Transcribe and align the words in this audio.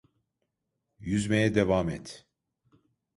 Yüzmeye 0.99 1.55
devam 1.55 1.89
et. 1.89 2.27